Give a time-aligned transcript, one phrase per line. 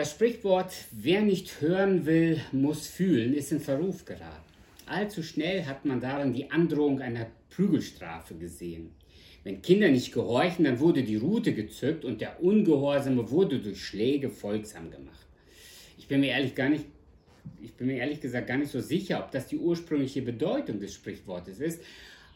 [0.00, 4.50] Das Sprichwort, wer nicht hören will, muss fühlen, ist in Verruf geraten.
[4.86, 8.92] Allzu schnell hat man darin die Androhung einer Prügelstrafe gesehen.
[9.44, 14.30] Wenn Kinder nicht gehorchen, dann wurde die Rute gezückt und der Ungehorsame wurde durch Schläge
[14.30, 15.26] folgsam gemacht.
[15.98, 16.86] Ich bin mir ehrlich gar nicht
[17.60, 20.94] ich bin mir ehrlich gesagt gar nicht so sicher, ob das die ursprüngliche Bedeutung des
[20.94, 21.82] Sprichwortes ist,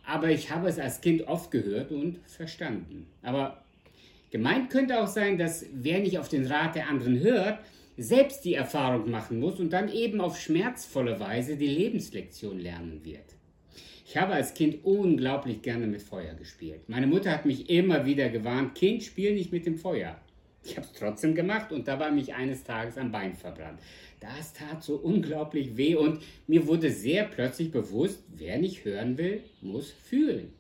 [0.05, 3.07] aber ich habe es als Kind oft gehört und verstanden.
[3.23, 3.64] Aber
[4.35, 7.61] gemeint könnte auch sein, dass wer nicht auf den Rat der anderen hört,
[7.97, 13.37] selbst die Erfahrung machen muss und dann eben auf schmerzvolle Weise die Lebenslektion lernen wird.
[14.05, 16.80] Ich habe als Kind unglaublich gerne mit Feuer gespielt.
[16.88, 20.20] Meine Mutter hat mich immer wieder gewarnt, Kind, spiel nicht mit dem Feuer.
[20.65, 23.79] Ich habe es trotzdem gemacht und dabei mich eines Tages am Bein verbrannt.
[24.19, 29.45] Das tat so unglaublich weh und mir wurde sehr plötzlich bewusst, wer nicht hören will,
[29.60, 30.52] muss fühlen.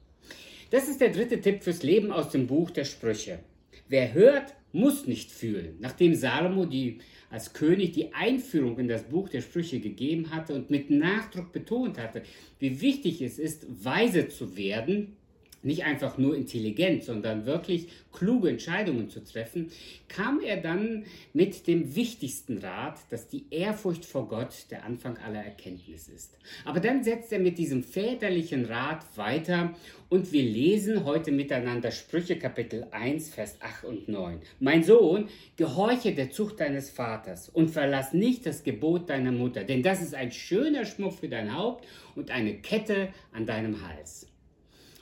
[0.70, 3.40] Das ist der dritte Tipp fürs Leben aus dem Buch der Sprüche.
[3.88, 5.76] Wer hört, muss nicht fühlen.
[5.78, 6.98] Nachdem Salomo die,
[7.30, 11.98] als König die Einführung in das Buch der Sprüche gegeben hatte und mit Nachdruck betont
[11.98, 12.22] hatte,
[12.58, 15.16] wie wichtig es ist, weise zu werden,
[15.64, 19.70] nicht einfach nur intelligent, sondern wirklich kluge Entscheidungen zu treffen,
[20.08, 25.42] kam er dann mit dem wichtigsten Rat, dass die Ehrfurcht vor Gott der Anfang aller
[25.42, 26.36] Erkenntnis ist.
[26.64, 29.74] Aber dann setzt er mit diesem väterlichen Rat weiter
[30.08, 34.40] und wir lesen heute miteinander Sprüche Kapitel 1, Vers 8 und 9.
[34.60, 39.82] Mein Sohn, gehorche der Zucht deines Vaters und verlass nicht das Gebot deiner Mutter, denn
[39.82, 44.28] das ist ein schöner Schmuck für dein Haupt und eine Kette an deinem Hals.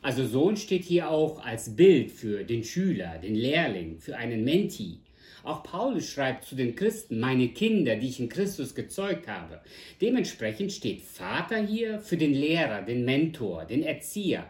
[0.04, 4.98] Also Sohn steht hier auch als Bild für den Schüler, den Lehrling, für einen Menti.
[5.44, 9.60] Auch Paulus schreibt zu den Christen, meine Kinder, die ich in Christus gezeugt habe.
[10.00, 14.44] Dementsprechend steht Vater hier für den Lehrer, den Mentor, den Erzieher.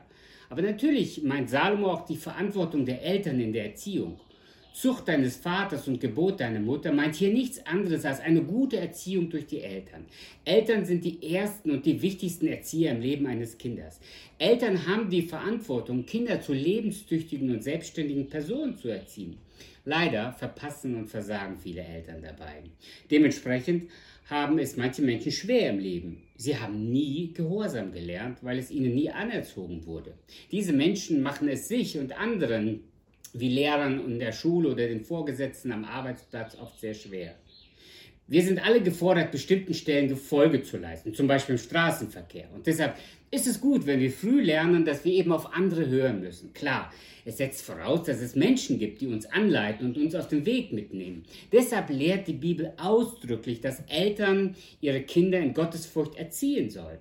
[0.49, 4.21] Aber natürlich meint Salomo auch die Verantwortung der Eltern in der Erziehung.
[4.73, 9.29] Zucht deines Vaters und Gebot deiner Mutter meint hier nichts anderes als eine gute Erziehung
[9.29, 10.07] durch die Eltern.
[10.45, 14.01] Eltern sind die ersten und die wichtigsten Erzieher im Leben eines Kindes.
[14.39, 19.37] Eltern haben die Verantwortung, Kinder zu lebenstüchtigen und selbstständigen Personen zu erziehen.
[19.85, 22.63] Leider verpassen und versagen viele Eltern dabei.
[23.11, 23.91] Dementsprechend
[24.27, 26.23] haben es manche Menschen schwer im Leben.
[26.37, 30.15] Sie haben nie Gehorsam gelernt, weil es ihnen nie anerzogen wurde.
[30.51, 32.81] Diese Menschen machen es sich und anderen
[33.33, 37.35] wie Lehrern in der Schule oder den Vorgesetzten am Arbeitsplatz oft sehr schwer.
[38.29, 42.49] Wir sind alle gefordert, bestimmten Stellen Gefolge zu leisten, zum Beispiel im Straßenverkehr.
[42.55, 42.97] Und deshalb
[43.31, 46.53] ist es gut, wenn wir früh lernen, dass wir eben auf andere hören müssen.
[46.53, 46.93] Klar,
[47.25, 50.73] es setzt voraus, dass es Menschen gibt, die uns anleiten und uns auf den Weg
[50.73, 51.25] mitnehmen.
[51.53, 56.99] Deshalb lehrt die Bibel ausdrücklich, dass Eltern ihre Kinder in Gottesfurcht erziehen sollen.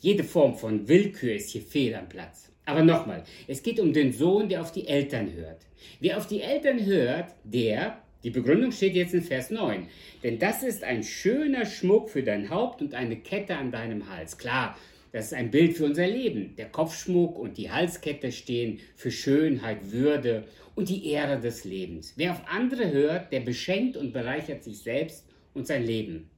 [0.00, 2.51] Jede Form von Willkür ist hier fehl am Platz.
[2.64, 5.66] Aber nochmal, es geht um den Sohn, der auf die Eltern hört.
[6.00, 9.88] Wer auf die Eltern hört, der, die Begründung steht jetzt in Vers 9,
[10.22, 14.38] denn das ist ein schöner Schmuck für dein Haupt und eine Kette an deinem Hals.
[14.38, 14.76] Klar,
[15.10, 16.54] das ist ein Bild für unser Leben.
[16.56, 22.14] Der Kopfschmuck und die Halskette stehen für Schönheit, Würde und die Ehre des Lebens.
[22.16, 26.30] Wer auf andere hört, der beschenkt und bereichert sich selbst und sein Leben.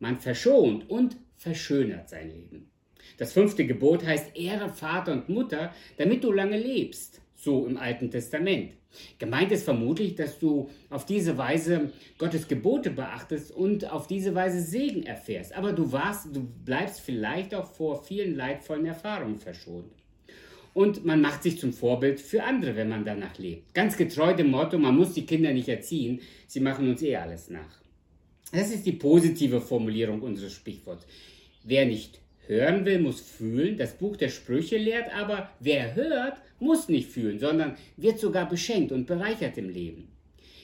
[0.00, 2.71] Man verschont und verschönert sein Leben.
[3.18, 7.20] Das fünfte Gebot heißt, ehre Vater und Mutter, damit du lange lebst.
[7.34, 8.72] So im Alten Testament.
[9.18, 14.60] Gemeint ist vermutlich, dass du auf diese Weise Gottes Gebote beachtest und auf diese Weise
[14.60, 15.54] Segen erfährst.
[15.54, 19.90] Aber du warst, du bleibst vielleicht auch vor vielen leidvollen Erfahrungen verschont.
[20.74, 23.74] Und man macht sich zum Vorbild für andere, wenn man danach lebt.
[23.74, 27.50] Ganz getreu dem Motto, man muss die Kinder nicht erziehen, sie machen uns eh alles
[27.50, 27.80] nach.
[28.52, 31.06] Das ist die positive Formulierung unseres Sprichworts.
[31.64, 33.76] Wer nicht hören will, muss fühlen.
[33.76, 38.92] Das Buch der Sprüche lehrt aber, wer hört, muss nicht fühlen, sondern wird sogar beschenkt
[38.92, 40.11] und bereichert im Leben.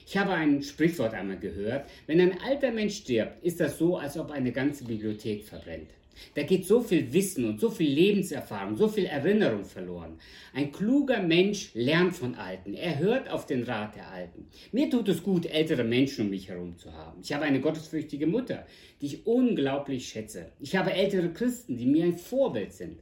[0.09, 4.17] Ich habe ein Sprichwort einmal gehört, wenn ein alter Mensch stirbt, ist das so, als
[4.17, 5.91] ob eine ganze Bibliothek verbrennt.
[6.33, 10.17] Da geht so viel Wissen und so viel Lebenserfahrung, so viel Erinnerung verloren.
[10.51, 12.73] Ein kluger Mensch lernt von Alten.
[12.73, 14.47] Er hört auf den Rat der Alten.
[14.71, 17.21] Mir tut es gut, ältere Menschen um mich herum zu haben.
[17.21, 18.65] Ich habe eine gottesfürchtige Mutter,
[19.01, 20.47] die ich unglaublich schätze.
[20.59, 22.99] Ich habe ältere Christen, die mir ein Vorbild sind.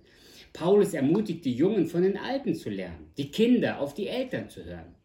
[0.52, 4.66] Paulus ermutigt die Jungen, von den Alten zu lernen, die Kinder auf die Eltern zu
[4.66, 4.98] hören.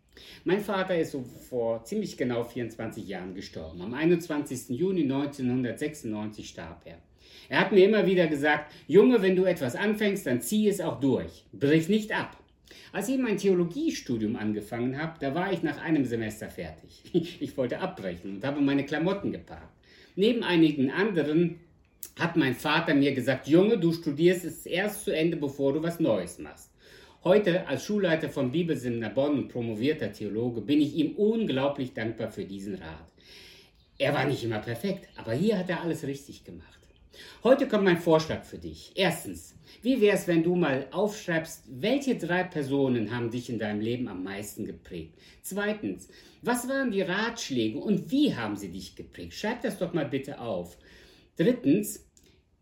[0.44, 3.80] Mein Vater ist so vor ziemlich genau 24 Jahren gestorben.
[3.80, 4.70] Am 21.
[4.70, 6.98] Juni 1996 starb er.
[7.48, 11.00] Er hat mir immer wieder gesagt, Junge, wenn du etwas anfängst, dann zieh es auch
[11.00, 11.44] durch.
[11.52, 12.36] Brich nicht ab.
[12.92, 17.02] Als ich mein Theologiestudium angefangen habe, da war ich nach einem Semester fertig.
[17.40, 19.72] Ich wollte abbrechen und habe meine Klamotten gepackt.
[20.14, 21.60] Neben einigen anderen
[22.18, 26.00] hat mein Vater mir gesagt, Junge, du studierst es erst zu Ende, bevor du was
[26.00, 26.71] Neues machst.
[27.24, 32.44] Heute als Schulleiter vom Bibelseminar Bonn und promovierter Theologe bin ich ihm unglaublich dankbar für
[32.44, 33.12] diesen Rat.
[33.96, 36.80] Er war nicht immer perfekt, aber hier hat er alles richtig gemacht.
[37.44, 38.90] Heute kommt mein Vorschlag für dich.
[38.96, 43.80] Erstens, wie wäre es, wenn du mal aufschreibst, welche drei Personen haben dich in deinem
[43.80, 45.14] Leben am meisten geprägt?
[45.42, 46.08] Zweitens,
[46.40, 49.34] was waren die Ratschläge und wie haben sie dich geprägt?
[49.34, 50.76] Schreib das doch mal bitte auf.
[51.36, 52.04] Drittens,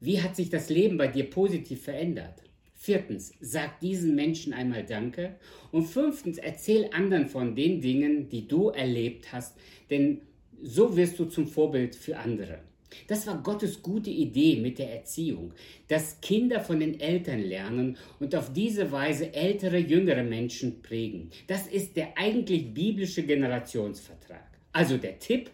[0.01, 2.43] wie hat sich das Leben bei dir positiv verändert?
[2.83, 5.37] Viertens, sag diesen Menschen einmal Danke.
[5.71, 9.55] Und fünftens, erzähl anderen von den Dingen, die du erlebt hast,
[9.91, 10.23] denn
[10.63, 12.61] so wirst du zum Vorbild für andere.
[13.07, 15.53] Das war Gottes gute Idee mit der Erziehung,
[15.89, 21.29] dass Kinder von den Eltern lernen und auf diese Weise ältere, jüngere Menschen prägen.
[21.49, 24.59] Das ist der eigentlich biblische Generationsvertrag.
[24.73, 25.51] Also der Tipp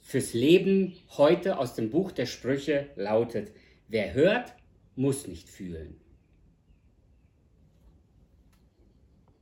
[0.00, 3.50] fürs Leben heute aus dem Buch der Sprüche lautet,
[3.88, 4.54] wer hört,
[4.94, 5.96] muss nicht fühlen.